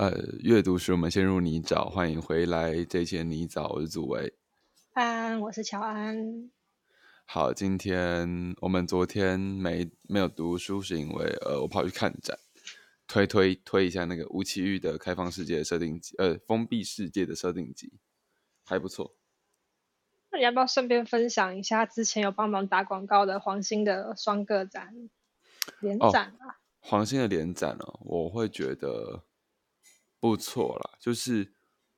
[0.00, 2.82] 呃，阅读使我们陷入泥沼，欢迎回来。
[2.86, 4.32] 这些泥沼，我是祖维。
[4.94, 6.50] 安，我是乔安。
[7.26, 12.38] 好，今天我们昨天没没有读书，是因为呃，我跑去看展，
[13.06, 17.92] 推推推一下那个吴奇玉的《开放世界的设定集》，呃，封闭世界的设定集，
[18.64, 19.14] 还不错。
[20.30, 25.10] 那你要不要顺便分享一下之前有帮忙打广告的黄兴的双个展
[25.80, 26.56] 连展啊？
[26.78, 29.24] 黄兴的连展哦，我会觉得
[30.20, 30.98] 不错啦。
[31.00, 31.52] 就是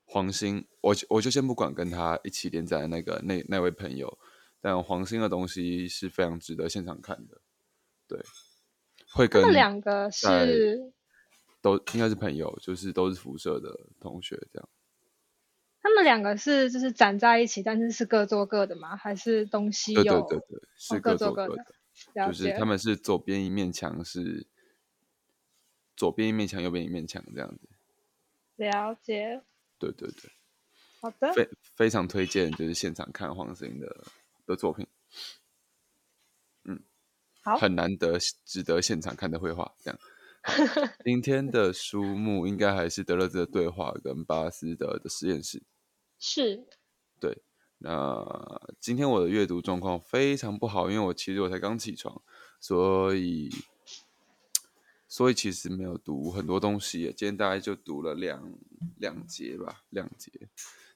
[0.04, 4.18] 黄兴，我我就先不管跟他一起连载的那个那那位朋友。
[4.64, 7.40] 但黄兴的东西是非常值得现场看的，
[8.06, 8.20] 对，
[9.10, 10.92] 会跟他们两个是
[11.60, 14.68] 都应该是朋友，就是都是辐射的同学这样。
[15.80, 18.94] 他们两个是就是展在一起，但是是各做各的吗？
[18.94, 20.02] 还是东西有？
[20.04, 21.64] 对对对对，是各做各的。
[22.14, 24.46] 就是他们是左边一面墙是
[25.96, 27.68] 左边一面墙，右边一面墙这样子。
[28.70, 29.42] 了解。
[29.78, 30.30] 对对对。
[31.00, 31.32] 好的。
[31.32, 34.04] 非非常推荐，就是现场看黄兴的。
[34.44, 34.84] 的作品，
[36.64, 36.82] 嗯，
[37.44, 39.72] 好，很难得，值得现场看的绘画。
[39.78, 39.98] 这样，
[41.04, 45.62] 今天的书目应该还是德勒兹的对话跟巴斯德的实验室。
[46.18, 46.66] 是，
[47.20, 47.40] 对。
[47.78, 48.26] 那
[48.80, 52.20] 今天我的阅读状况非常不好，因为我其实我才刚起床，
[52.60, 53.48] 所以，
[55.12, 57.12] 所以其实没有读很多东西。
[57.14, 58.50] 今天大概就读了两
[58.96, 60.32] 两节吧，两节。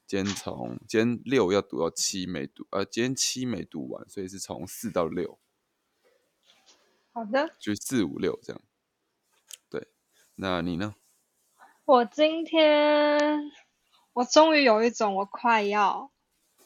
[0.07, 5.37] 今天从今天六要读到七没读，呃，今天七没读完，所以是从四到六。
[7.13, 8.59] 好的，就是四五六这样。
[9.69, 9.87] 对，
[10.33, 10.95] 那你呢？
[11.85, 13.51] 我今天
[14.13, 16.11] 我终于有一种我快要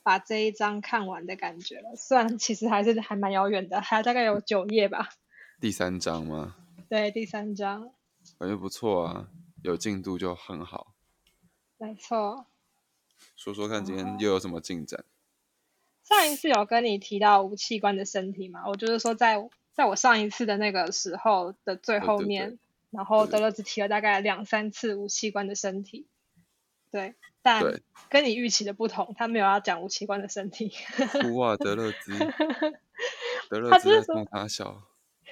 [0.04, 5.10] 把这一章看完的感觉了，虽然其实还是还蛮遥远的，还大概有九页吧。
[5.60, 6.56] 第三章吗？
[6.92, 7.94] 对，第三章。
[8.38, 9.30] 感觉不错啊，
[9.64, 10.94] 有进度就很好。
[11.78, 12.46] 没错。
[13.38, 15.06] 说说看，今天又有什么进展？
[16.04, 18.68] 上一次有跟你提到无器官的身体嘛？
[18.68, 19.38] 我就是说，在
[19.72, 22.60] 在我上一次的那个时候的最后面，
[22.90, 26.10] 然后德勒兹提了大概两三次无器官的身体。
[26.92, 27.64] 对，但
[28.10, 30.74] 跟你预期的不同，他没有要讲无器官的身体。
[31.38, 32.12] 哇，德勒兹，
[33.50, 34.90] 德勒兹在他笑。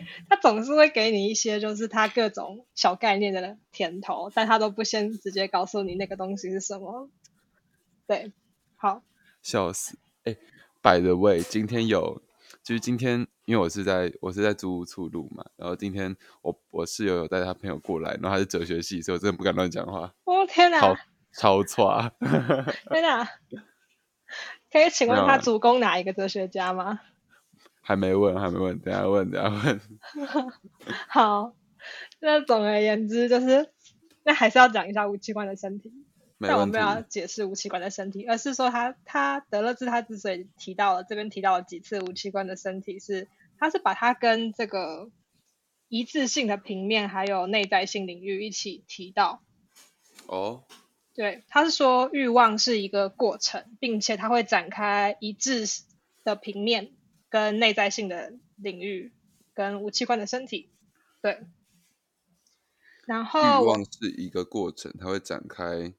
[0.30, 7.10] 他总是会给你一些就是他各种小概念的甜头，但他都不先直接告诉你那个东西是什么。
[8.08, 8.32] 对，
[8.76, 9.04] 好，
[9.42, 9.98] 笑死！
[10.24, 10.36] 哎
[10.82, 12.22] ，By the way，今天有，
[12.64, 20.14] 就是今天，因为我是在我是在租屋处录嘛，然后今天我我室友有带他朋友过来，然后他是哲学系，所以我真的不敢乱讲话。
[20.24, 20.80] 哦天哪，
[21.32, 22.12] 超错！
[22.90, 23.30] 天哪，
[24.72, 27.00] 可以请问他主攻哪一个哲学家吗？
[27.90, 29.82] 还没问，还没问，等下问，等下问。
[31.10, 31.56] 好，
[32.20, 33.74] 那总而言之就是，
[34.24, 35.92] 那还是要讲一下吴器官的身体。
[36.40, 43.28] 但我们要解释吴器官的身体，而是说他他德勒兹他之所以提到了这边提到了几次吴器官的身体，是
[43.58, 45.10] 他是把它跟这个
[45.88, 49.42] 一致性的平面还有内在性领域一起提到。
[50.28, 50.64] 哦，
[51.16, 55.66] 对，他是说欲望是一个过程，并且它会展开一致
[56.24, 56.92] 的平面
[57.29, 59.12] 跟内在性的领域
[59.53, 60.69] 跟无器官的身体。
[61.22, 61.41] 对，
[63.06, 65.94] 然后欲望是一个过程，它会展开。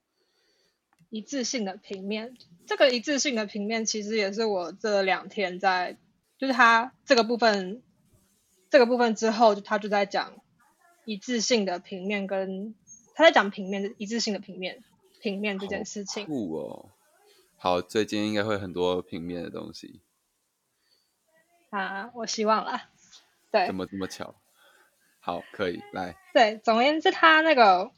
[1.10, 2.36] 一致性的平面，
[2.66, 5.98] 这个一致性的平面其实也是我这两天在，
[6.38, 7.82] 就是它这个部分，
[8.70, 10.40] 这个部分之后，他就在讲
[11.04, 12.76] 一致性的平面，跟
[13.16, 14.84] 他在讲平面的一致性的平面，
[15.20, 16.26] 平面这件事情。
[16.26, 16.90] 酷哦！
[17.56, 20.00] 好，所以今天应该会很多平面的东西。
[21.70, 22.90] 啊，我希望啦。
[23.50, 23.66] 对。
[23.66, 24.34] 怎么这么巧？
[25.20, 26.16] 好，可以来。
[26.34, 27.90] 对，总而言之，它那个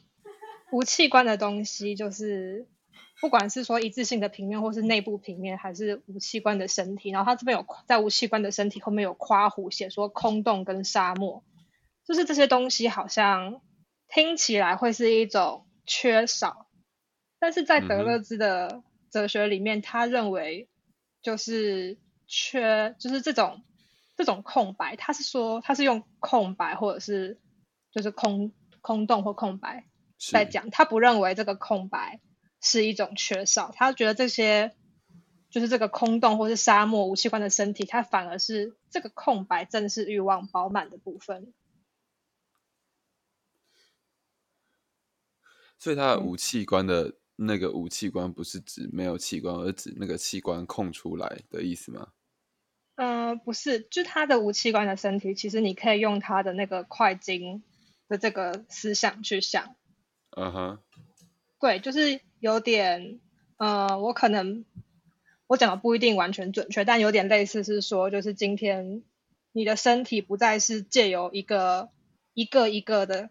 [0.71, 2.67] 无器官的东西就是。
[3.21, 11.45] 不管是说一致性的平面，或是内部平面，还是无器官的身体，然后它这边有在无器官的身体后面有夸弧写说空洞跟沙漠，
[12.05, 13.61] 就是这些东西好像
[14.09, 16.67] 听起来会是一种缺少，
[17.39, 20.69] 但是在德勒兹的哲学里面，他认为
[21.23, 23.63] 就是缺，就是这种
[24.17, 27.41] 这种空白，他是说他是用空白或者是
[27.91, 29.87] 就是空空洞或空白
[30.31, 32.21] 在讲，他不认为这个空白。
[32.65, 34.77] 是一种缺少，他觉得这些
[35.51, 41.53] 就是这个空洞或是沙漠无器官的身体，它反而是这个空白，正是欲望饱满的部分。
[45.77, 52.09] 所以，他的无器官的那个无器官，不是指没有器官，而指那个器官空出来的意思吗？
[52.95, 57.63] 嗯，不是，就他的无器官的身体，其实你可以用他的那个快经
[58.09, 59.75] 的这个思想去想。
[60.37, 60.79] 嗯哼，
[61.59, 63.21] 对，就是有点，
[63.57, 64.65] 呃，我可能
[65.47, 69.03] 我讲的不一定完全准确，但有点类似是说，就是今天
[69.53, 71.91] 你的身体不再是借由一个
[72.35, 73.31] 一个一个的，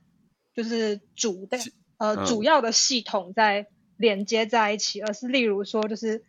[0.53, 1.57] 就是主的
[1.97, 3.67] 呃嗯主要的系统在
[4.01, 6.23] 连接在一起，而是例如说，就是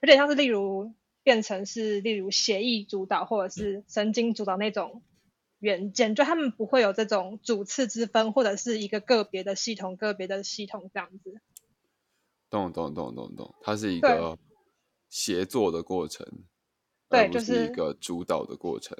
[0.00, 0.92] 有点像是例如
[1.22, 5.02] 变成是例如协议主导或者是神经主导那种
[5.60, 11.40] 元件，就他们不会有这种主次之分，或者是一个个别的系统、个别的系统这样子。
[12.50, 14.38] 懂懂懂懂懂，它是一个
[15.08, 16.26] 协作的过程，
[17.08, 18.96] 对就是一个主导的过程。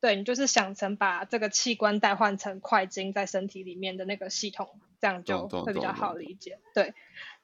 [0.00, 6.60] 对你就是想成把这个器官代换成快精在身体里面的那个系统，这样就会比较好理解。
[6.74, 6.94] 对，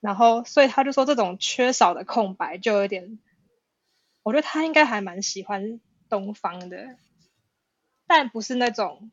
[0.01, 3.19] 然后所以他就说这种缺少的空白就有点，
[4.23, 6.97] 我觉得他应该还蛮喜欢东方的，
[8.07, 9.11] 但不是那种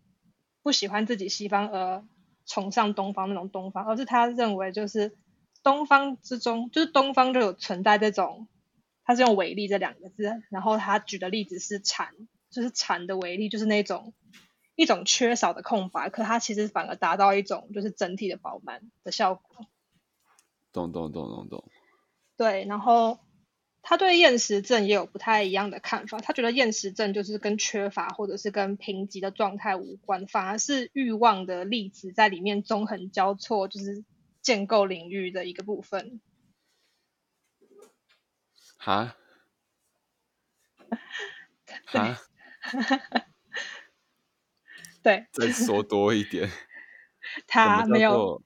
[0.62, 2.04] 不喜欢自己西方而
[2.46, 5.16] 崇尚东方那种东方，而是他认为就是
[5.64, 8.48] 东方之中，就是东方就有存在这种，
[9.06, 12.14] 他是用伟力这两个字，然后他举的例子是禅，
[12.50, 14.14] 就是禅的威力，就是那种
[14.76, 19.68] 一种缺少的空白，可它其实反而达到一种就是整体的饱满的效果。
[20.72, 21.72] 懂懂懂懂懂，
[22.38, 23.20] 对，然后
[23.82, 26.20] 他对厌食症也有不太一样的看法。
[26.20, 34.04] 他觉得厌食症就是跟缺乏或者是跟贫瘠的状态无关，反而是欲望的粒子在里面纵横交错，就是
[34.42, 36.22] 建构领域的一个部分。
[38.78, 39.16] 哈
[41.86, 42.20] 哈，
[45.02, 46.50] 对再说多一点。
[47.48, 48.42] 他没有，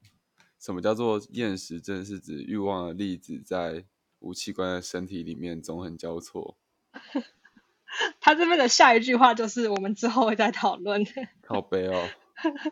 [0.59, 2.03] 什么叫做厌食症？
[2.03, 3.85] 是指欲望的粒子在
[4.19, 6.57] 无器官的身体里面纵横交错。
[8.19, 11.05] 他这边的下一句话就是我们之后会再讨论。
[11.47, 12.09] 好悲哦，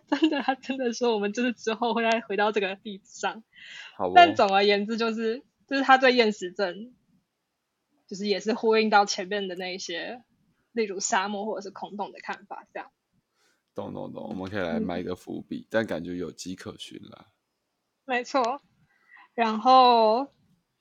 [0.08, 3.44] 真的，他真的说我们就是之后会再回到这个例子上。
[3.96, 6.94] 好哦，但总而言之，就是就是他对厌食症，
[8.08, 10.24] 就是也是呼应到前面的那一些，
[10.72, 12.92] 例如沙漠或者是空洞的看法，这样。
[13.74, 17.28] 懂懂懂，我们可以来嗯埋一个伏笔，但感觉有迹可循啦。
[18.06, 18.62] 没错。
[19.34, 20.28] 然后，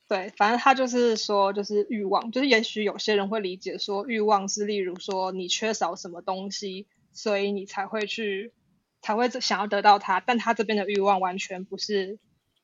[0.08, 8.52] 对，反正他就是说，就是欲望，就是也许有些人会理解说，欲望是例如说你缺少什么东西，所以你才会去
[9.00, 12.19] 才会想要得到它，但他这边的欲望完全不是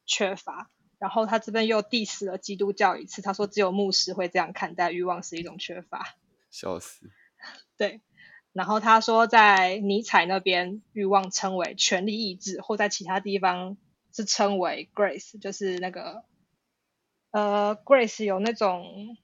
[0.06, 0.70] 缺乏。
[0.98, 6.16] 然后他这边又 diss 了基督教一次，他说只有牧师会这样看待欲望是一种缺乏。
[6.58, 7.10] 笑死，
[7.76, 8.00] 对，
[8.54, 13.76] 然后他说在尼采那边，欲望称为权力意志，或在其他地方
[14.10, 16.24] 是称为 grace，就是那个
[17.32, 19.18] 呃 grace 有那种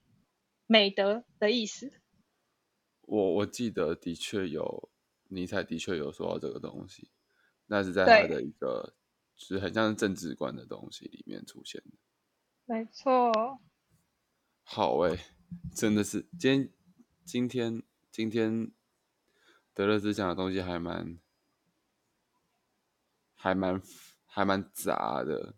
[0.67, 1.91] 美德的意思。
[3.01, 4.91] 我我记得的确有
[5.29, 7.09] 尼采的确有说到这个东西，
[7.65, 8.93] 那是在他的一个
[9.35, 11.97] 就是很像是政治观的东西里面出现的。
[12.65, 13.59] 没错，
[14.63, 15.19] 好诶、
[15.75, 16.69] 真的是今天
[17.25, 17.81] 今天
[18.11, 18.71] 今天
[19.73, 21.17] 德勒兹讲的东西还蛮
[23.35, 23.81] 还蛮
[24.25, 25.55] 还蛮杂的。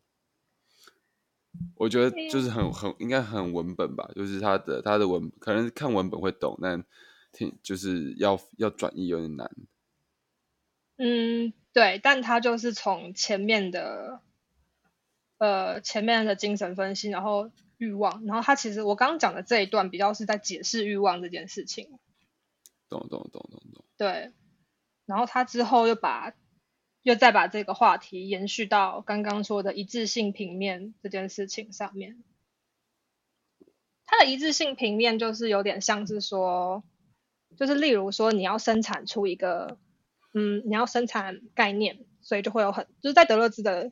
[1.75, 6.83] 我觉得就是很很应该很文本吧，就是他的他的文可能看文本会懂，但
[7.31, 9.50] 听就是要要转译有点难。
[10.97, 14.21] 嗯，对，但他就是从前面的
[15.38, 21.99] 呃前面的精神分析，然后欲望，然后他其实我刚刚讲的这一段比较是在解释欲望这件事情。
[22.89, 24.31] 懂懂懂懂懂，对，
[25.05, 26.33] 然后他之后又把
[27.01, 32.23] 又再把这个话题延续到刚刚说的一致性平面这件事情上面。
[34.05, 36.83] 它的一致性平面就是有点像是说，
[37.57, 39.79] 就是例如说你要生产出一个，
[40.33, 43.91] 嗯，你要生产概念，所以就会有很就是在德勒兹的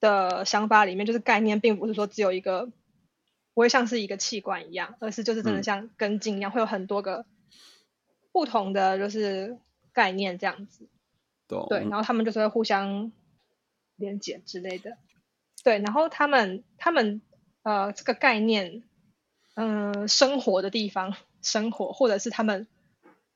[0.00, 2.70] 的想法里面，就是概念并不是说只有一个，
[3.58, 7.26] 不会像是一个器官一样，而是就是真的嗯像根茎一样，会有很多个
[8.30, 9.58] 不同的就是
[9.92, 10.88] 概念这样子。
[11.68, 13.10] 对，然后他们就是会互相
[13.96, 14.96] 连接之类的。
[15.64, 17.20] 对，然后他们他们
[17.64, 18.84] 呃这个概念，
[19.56, 22.68] 嗯、生活的地方，生活或者是他们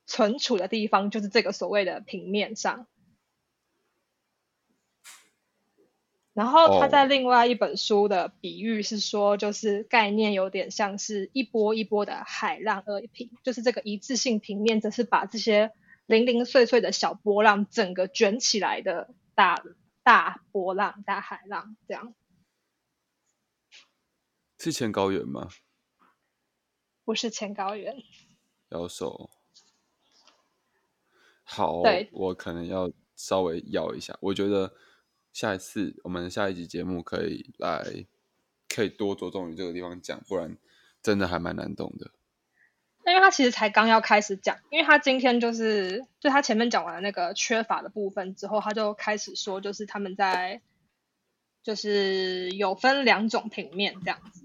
[0.07, 2.87] 存储的地方，就是这个所谓的平面上。
[6.35, 15.73] 然后他哦在另外一本书的比喻是说，就是概念有点像是一波一波的海浪而平，就是这个一致性平面，则是把这些
[16.07, 19.63] 零零碎碎的小波浪整个卷起来的大
[20.03, 22.15] 大波浪、大海浪，这样
[24.59, 25.49] 是前高原吗？
[27.05, 27.97] 不是前高原。
[28.71, 29.29] 摇手。
[31.43, 34.17] 好，我可能要稍微摇一下。
[34.21, 34.73] 我觉得
[35.33, 38.07] 下一次我们下一集节目可以来，
[38.69, 40.57] 可以多着重于这个地方讲，不然
[41.03, 42.11] 真的还蛮难懂的。
[43.05, 50.63] 因为他其实才刚要开始讲，因为他今天就是就他前面讲完了那个缺乏的部分之后，他就开始说，就是他们在
[51.65, 54.43] 就是有分两种平面这样子。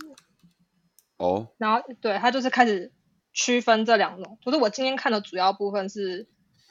[1.18, 2.92] 哦，然后对他就是开始
[3.32, 6.28] 区分这两种，就是我今天看的主要部分是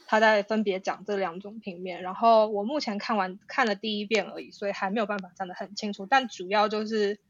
[0.07, 7.21] 他在分别讲这两种平面，然后我目前看完看了第一遍而已，所以还没有办法讲得很清楚，但主要就是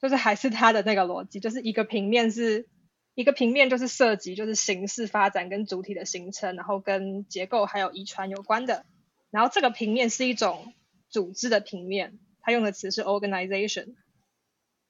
[0.00, 2.68] 就是还是他的那个逻辑，就是一个平面是
[3.14, 8.86] 一个平面就是涉及就是形式发展跟主体的形成，然后跟结构还有遗传有关的，
[9.30, 10.72] 然后这个平面是一种
[11.08, 13.94] 组织的平面，他用的词是 organization。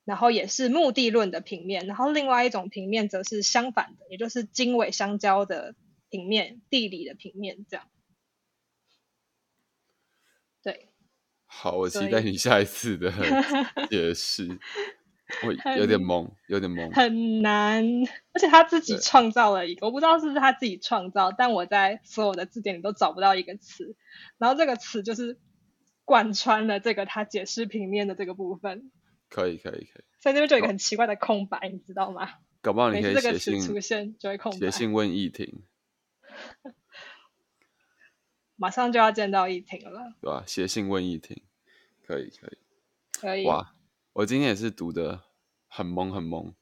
[0.05, 5.77] 然后也是目的论的平面，然后另外一种平面则是相反的，也就是经纬相交的
[6.13, 7.89] 平面，地理的平面这样。
[10.63, 10.91] 对，
[11.47, 13.11] 好，我期待你下一次的
[13.89, 14.61] 解释。
[15.43, 17.83] 我有点懵，有点懵，很难。
[18.35, 23.97] 而且他自己创造了一个，我不知道是不是他自己创造，但我在所有的字典里都找不到一个词。
[24.37, 25.41] 然后这个词就是
[26.05, 28.93] 贯穿了这个他解释平面的这个部分。
[29.31, 32.35] 可以可以可以，所以这边就有一个很奇怪的空白，你知道吗？
[32.61, 34.59] 搞不好你可以写信出现就会空白。
[34.59, 35.65] 写信问易婷，
[38.63, 40.45] 马上就要见到易婷了，对吧？
[40.47, 41.43] 写信问易婷，
[42.07, 42.59] 可以可以
[43.21, 43.45] 可以。
[43.45, 43.75] 哇，
[44.13, 45.25] 我今天也是读的
[45.67, 46.55] 很懵很懵，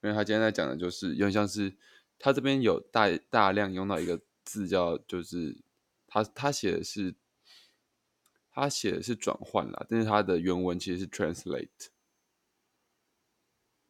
[0.00, 1.76] 因为他今天在讲的就是有点像是
[2.18, 5.58] 他这边有大大量用到一个字叫就是
[6.06, 7.14] 他他写的是。
[8.56, 11.88] 他写的是转换啦，但是他的原文其实是 translate，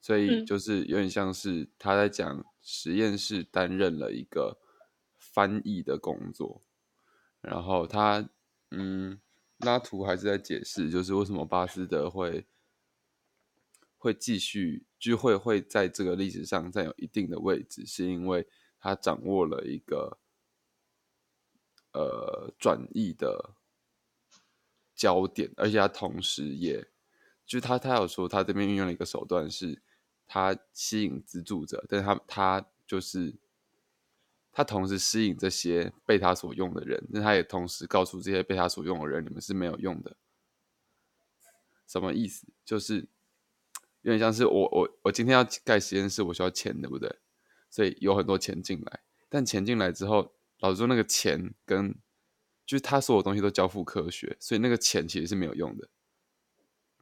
[0.00, 4.56] 所以就是有点像是他在讲实验室担任了一个
[5.18, 6.62] 翻译的工作，
[7.44, 8.28] 然后他
[8.70, 9.20] 嗯
[9.58, 12.46] 拉图还是在解释，就是为什么巴斯德会
[13.96, 18.46] 会继续就会会在这个历史上占有一定的位置，是因为
[18.78, 20.18] 他掌握了一个
[21.92, 23.54] 呃转译的。
[24.96, 26.80] 焦点，而且他同时也，
[27.44, 29.82] 就是他他有说他这边运用了一个手段，是
[30.24, 33.34] 他吸引资助者，但是他他就是
[34.54, 40.16] 他同时吸引这些被他所用的人，但他也同时告诉这些被他所用的人，你们是没有用的。
[41.86, 42.46] 什么意思？
[42.64, 43.08] 就是
[44.02, 47.18] 有点像是我我我今天要盖实验室，我需要钱，对不对？
[47.68, 51.92] 所以有很多钱进来，但钱进来之后，老实说，那个钱跟
[52.64, 55.88] 就是他所有东西都交付科学，所以那个钱其实是没有用的。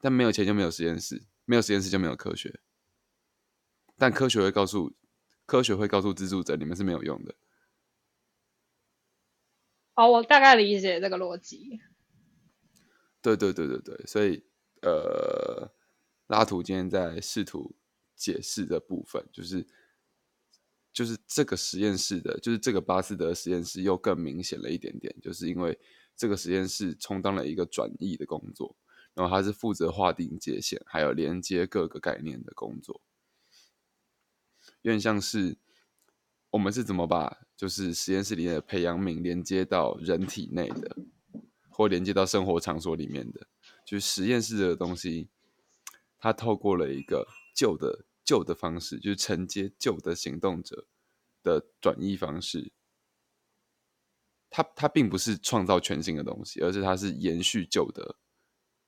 [0.01, 2.59] 但没有钱就没有实验室，没有实验室就没有科学。
[3.97, 4.93] 但科学会告诉
[5.45, 7.35] 科学会告诉资助者，你们是没有用的。
[9.95, 11.79] 哦，我大概理解这个逻辑。
[13.21, 14.43] 对对对对对，所以
[14.81, 15.71] 呃，
[16.27, 17.75] 拉图今天在试图
[18.15, 19.67] 解释的部分，就是。
[20.93, 25.75] 就是这个实验室的，就是这个巴斯德实验室又更明显了一点点，就是因为
[26.15, 28.77] 这个实验室充当了一个转译的工作，
[29.15, 33.01] 然后它是负责划定界限，还有连接各个概念的工作，
[34.83, 35.57] 有点像是
[36.51, 40.95] 我们是怎么把就是实验室里面的培养皿连接到人体内的，
[41.69, 43.47] 或连接到生活场所里面的，
[43.83, 45.27] 就是实验室的东西，
[46.17, 48.05] 它透过了一个旧的。
[48.25, 50.87] 旧的方式就是承接旧的行动者
[51.43, 52.71] 的转移方式，
[54.49, 58.15] 它它并不是创造全新的东西，而是它是延续旧的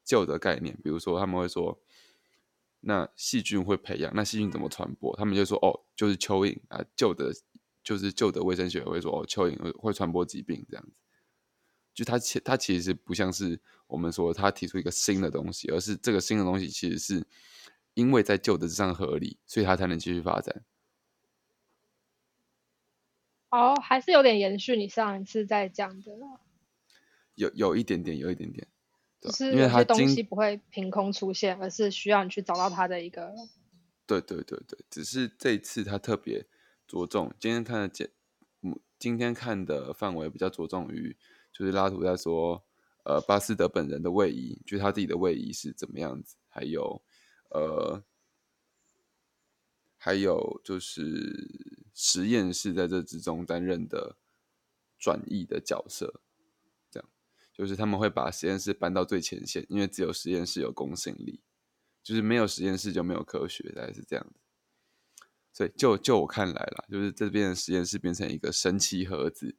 [0.05, 0.79] 旧的概念。
[0.81, 1.77] 比如说，他们会说，
[2.85, 5.15] 那细菌会培养，那细菌怎么传播？
[5.15, 7.33] 他们就说，哦，就是蚯蚓啊，旧的
[7.83, 10.99] 就是旧的卫生学会说，哦，蚯蚓会会传播疾病这样子。
[11.93, 17.25] 就它其它其实不像是我们说他提出一个新的东西，而是这个新的东西其实是。
[17.95, 20.65] 因为在旧的之上合理，所以它才能继续发展。
[23.51, 26.11] 哦，还是有点延续你上一次在讲的。
[27.35, 28.67] 有有一点点，有一点点，
[29.25, 33.33] 就是有些东西不会凭空出现，而是需要你去找到它的一个。
[34.05, 36.45] 对对对对，只是这一次他特别
[36.87, 38.09] 着重，今天看的简，
[38.99, 41.15] 今天看的范围比较着重于，
[41.51, 42.63] 就是拉图在说，
[43.03, 47.01] 呃，巴斯德本人的位移，就是他自己的位移是怎么样子，还有。
[47.49, 48.03] 呃，
[49.97, 54.17] 还有就是实验室在这之中担任的
[54.99, 56.21] 转译的角色，
[57.57, 61.41] 就是他们会把实验室搬到最前线，因为只有实验室有公信力，
[62.03, 64.41] 就是没有实验室就没有科学，大概是这样子。
[65.53, 69.55] 所以就就我看来啦，就是这边的实验室变成一个神奇盒子，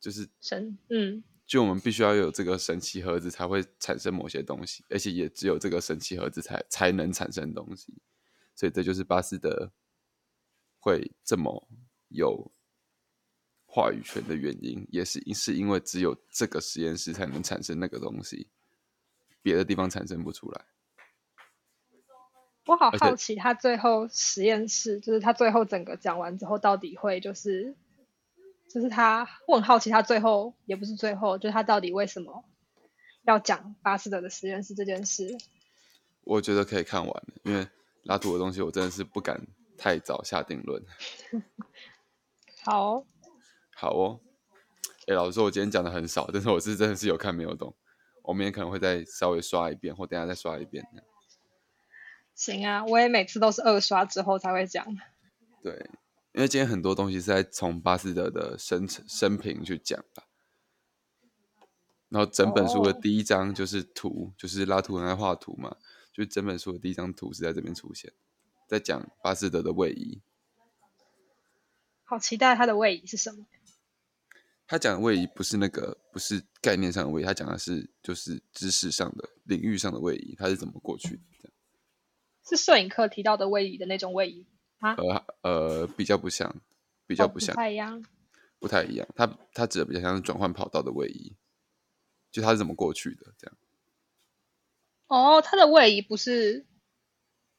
[0.00, 8.00] 就是神，嗯，就我们必须要有这个神奇盒子才会产生某些东西，而且也只有这个神奇盒子才才能产生东西，
[8.54, 9.70] 所以这就是巴斯德
[10.80, 11.68] 会这么
[12.08, 12.50] 有
[13.74, 18.46] 话语权的原因，也是是因为只有这个实验室才能产生那个东西，
[19.42, 20.64] 别的地方产生不出来。
[22.66, 27.74] 我好好奇，他最后实验室，就是他最后整个讲完之后，到底会就是，
[28.70, 32.44] 就是他，我很好奇，他最后也不是最后，就是他到底为什么
[33.24, 35.36] 要讲巴斯德的实验室这件事？
[36.22, 37.66] 我觉得可以看完了，因为
[38.04, 39.44] 拉图的东西我真的是不敢
[39.76, 40.80] 太早下定论。
[42.62, 43.04] 好，
[43.84, 44.18] 好哦，
[45.08, 47.76] 哎，老实说，我今天讲的很少，但是我是真的是有看没有懂，
[48.22, 50.82] 我明天可能会再稍微刷一遍，或等下再刷一遍。
[52.34, 54.86] 行啊，我也每次都是二刷之后才会讲。
[55.62, 55.90] 对，
[56.32, 60.22] 因为今天很多东西是在从巴斯德的生生平去讲的，
[62.08, 65.76] 然后整本书的哦第一章就是图，就是拉图很爱画图嘛，
[66.10, 68.10] 就是整本书的第一张图是在这边出现，
[68.66, 70.22] 在讲巴斯德的位移。
[72.06, 73.44] 好期待他的位移是什么？
[74.66, 81.22] 他讲的位移不是那个，不是概念上的位移，他讲的是就是知识上的领域上的位移，他是怎么过去的？
[81.42, 81.52] 这样
[82.48, 84.46] 是摄影课提到的位移的那种位移
[84.78, 84.94] 啊？
[84.94, 86.54] 呃呃，比较不像，
[87.06, 88.04] 比较哦不像，太一样。
[88.58, 89.06] 不太一样。
[89.14, 91.36] 他他指的比较像是转换跑道的位移，
[92.30, 93.56] 就他是怎么过去的这样。
[95.08, 96.66] 哦，他的位移不是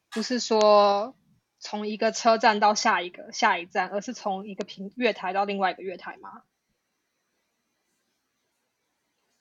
[0.10, 1.16] 不是说
[1.60, 6.42] 从一个车站到下一个下一站，而是从一个平月台到另外一个月台吗？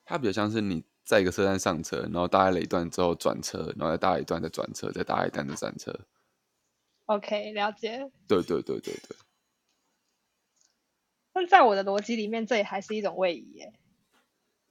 [0.05, 5.99] 它比较像是你在一个车站上车，然后搭了一段之后转车，然后再搭一段再转车，再搭一段再转车。
[7.07, 8.11] OK，了解。
[8.27, 9.17] 对对对对对，
[11.33, 13.73] 但在我的逻辑里面，这也还是一种位移耶。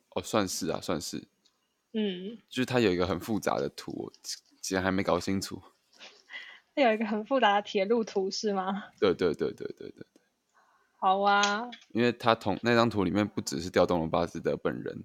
[0.10, 1.24] 哦，算是啊，算是，
[1.94, 4.14] 嗯，就是它有一个很复杂的图，我
[4.62, 5.62] 竟然还没搞清楚。
[6.76, 8.86] 它有一个很复杂的铁路图是吗？
[9.00, 10.06] 对对对对对对。
[10.98, 15.04] 好啊，因为它同那张图里面不只是调动了巴斯德本人，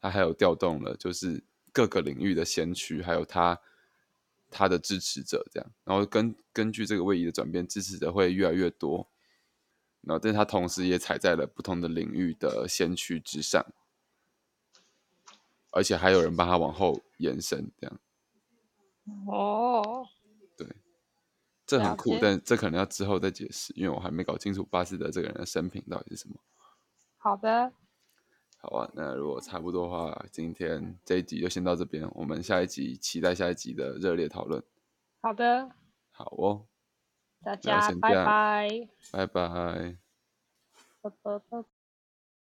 [0.00, 3.60] 他还有调动了就是各个领域的先驱，还有他
[4.50, 9.08] 他的支持者这样，然后根根据这个位移的转变，支持者会越来越多，
[10.00, 13.64] 然后但是他同时也踩在了不同的领域的先驱之上，
[15.70, 18.00] 而且还有人帮他往后延伸，这样。
[19.26, 20.06] 哦，
[20.56, 20.66] 对
[21.66, 26.36] 这很酷，但这可能要之后再解释，因为我还没搞清楚巴斯德这个人的生平到底是什么。
[27.18, 27.72] 好的，
[28.62, 34.62] 好啊，那如果差不多的话，今天这一集就先到这边，我们下一集期待下一集的热烈讨论。
[35.22, 35.70] 好的，
[36.10, 36.66] 好哦，
[37.42, 38.68] 大家拜先这样拜。
[39.12, 39.96] 拜拜。
[41.02, 41.79] 拜拜拜。